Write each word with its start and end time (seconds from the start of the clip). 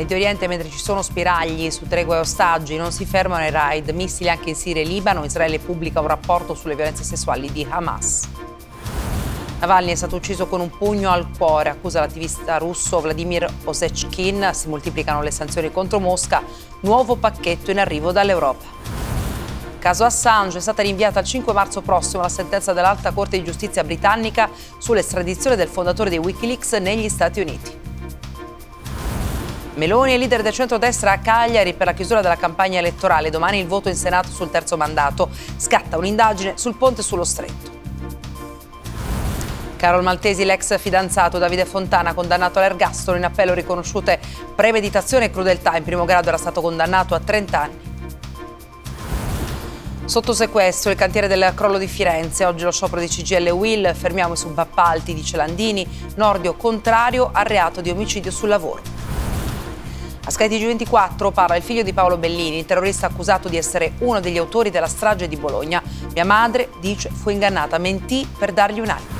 Medio 0.00 0.16
Oriente, 0.16 0.46
mentre 0.46 0.70
ci 0.70 0.78
sono 0.78 1.02
spiragli 1.02 1.70
su 1.70 1.86
tregua 1.86 2.16
e 2.16 2.18
ostaggi, 2.20 2.74
non 2.78 2.90
si 2.90 3.04
fermano 3.04 3.44
i 3.44 3.50
raid, 3.50 3.90
missili 3.90 4.30
anche 4.30 4.48
in 4.48 4.54
Siria 4.54 4.80
e 4.80 4.86
Libano. 4.86 5.26
Israele 5.26 5.58
pubblica 5.58 6.00
un 6.00 6.06
rapporto 6.06 6.54
sulle 6.54 6.74
violenze 6.74 7.04
sessuali 7.04 7.52
di 7.52 7.66
Hamas. 7.68 8.26
Navalny 9.58 9.92
è 9.92 9.94
stato 9.94 10.16
ucciso 10.16 10.46
con 10.46 10.60
un 10.62 10.70
pugno 10.70 11.10
al 11.10 11.28
cuore, 11.36 11.68
accusa 11.68 12.00
l'attivista 12.00 12.56
russo 12.56 12.98
Vladimir 13.00 13.46
Osechkin. 13.64 14.52
Si 14.54 14.68
moltiplicano 14.68 15.20
le 15.20 15.30
sanzioni 15.30 15.70
contro 15.70 16.00
Mosca. 16.00 16.42
Nuovo 16.80 17.16
pacchetto 17.16 17.70
in 17.70 17.78
arrivo 17.78 18.10
dall'Europa. 18.10 18.64
Caso 19.78 20.04
Assange 20.04 20.56
è 20.56 20.62
stata 20.62 20.80
rinviata 20.80 21.18
al 21.18 21.26
5 21.26 21.52
marzo 21.52 21.82
prossimo 21.82 22.22
la 22.22 22.30
sentenza 22.30 22.72
dell'Alta 22.72 23.12
Corte 23.12 23.36
di 23.36 23.44
Giustizia 23.44 23.84
britannica 23.84 24.48
sull'estradizione 24.78 25.56
del 25.56 25.68
fondatore 25.68 26.08
di 26.08 26.16
Wikileaks 26.16 26.72
negli 26.72 27.10
Stati 27.10 27.40
Uniti. 27.42 27.79
Meloni 29.80 30.12
è 30.12 30.18
leader 30.18 30.42
del 30.42 30.52
centrodestra 30.52 31.12
a 31.12 31.18
Cagliari 31.20 31.72
per 31.72 31.86
la 31.86 31.94
chiusura 31.94 32.20
della 32.20 32.36
campagna 32.36 32.78
elettorale. 32.78 33.30
Domani 33.30 33.60
il 33.60 33.66
voto 33.66 33.88
in 33.88 33.94
Senato 33.94 34.28
sul 34.28 34.50
terzo 34.50 34.76
mandato. 34.76 35.30
Scatta 35.56 35.96
un'indagine 35.96 36.58
sul 36.58 36.76
ponte 36.76 37.00
sullo 37.00 37.24
stretto. 37.24 37.78
Carol 39.76 40.02
Maltesi, 40.02 40.44
l'ex 40.44 40.78
fidanzato 40.78 41.38
Davide 41.38 41.64
Fontana, 41.64 42.12
condannato 42.12 42.58
all'ergastolo 42.58 43.16
in 43.16 43.24
appello 43.24 43.54
riconosciute 43.54 44.20
premeditazione 44.54 45.24
e 45.24 45.30
crudeltà. 45.30 45.74
In 45.78 45.84
primo 45.84 46.04
grado 46.04 46.28
era 46.28 46.36
stato 46.36 46.60
condannato 46.60 47.14
a 47.14 47.20
30 47.20 47.58
anni. 47.58 47.80
Sotto 50.04 50.34
sequestro 50.34 50.90
il 50.90 50.98
cantiere 50.98 51.26
del 51.26 51.52
crollo 51.54 51.78
di 51.78 51.86
Firenze, 51.86 52.44
oggi 52.44 52.64
lo 52.64 52.70
sciopero 52.70 53.00
di 53.00 53.08
CGL 53.08 53.48
Will, 53.48 53.94
fermiamo 53.94 54.34
i 54.34 54.36
subappalti, 54.36 55.14
dice 55.14 55.38
Landini, 55.38 55.88
Nordio 56.16 56.54
contrario 56.54 57.30
al 57.32 57.46
reato 57.46 57.80
di 57.80 57.88
omicidio 57.88 58.30
sul 58.30 58.50
lavoro. 58.50 58.99
A 60.30 60.32
Sky 60.32 60.46
TG24 60.46 61.32
parla 61.32 61.56
il 61.56 61.62
figlio 61.64 61.82
di 61.82 61.92
Paolo 61.92 62.16
Bellini, 62.16 62.58
il 62.58 62.64
terrorista 62.64 63.08
accusato 63.08 63.48
di 63.48 63.56
essere 63.56 63.94
uno 63.98 64.20
degli 64.20 64.38
autori 64.38 64.70
della 64.70 64.86
strage 64.86 65.26
di 65.26 65.34
Bologna. 65.34 65.82
Mia 66.14 66.24
madre, 66.24 66.68
dice, 66.78 67.10
fu 67.10 67.30
ingannata, 67.30 67.78
mentì 67.78 68.28
per 68.38 68.52
dargli 68.52 68.78
un 68.78 68.90
anno. 68.90 69.18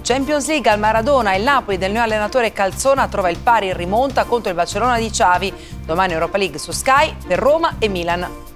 Champions 0.00 0.46
League 0.46 0.70
al 0.70 0.78
Maradona, 0.78 1.34
il 1.34 1.42
Napoli 1.42 1.76
del 1.76 1.92
neo 1.92 2.02
allenatore 2.02 2.54
Calzona 2.54 3.08
trova 3.08 3.28
il 3.28 3.36
pari 3.36 3.66
in 3.66 3.76
rimonta 3.76 4.24
contro 4.24 4.48
il 4.48 4.56
Barcellona 4.56 4.96
di 4.96 5.12
Ciavi. 5.12 5.52
Domani 5.84 6.14
Europa 6.14 6.38
League 6.38 6.58
su 6.58 6.72
Sky 6.72 7.14
per 7.26 7.38
Roma 7.38 7.74
e 7.78 7.88
Milan. 7.88 8.55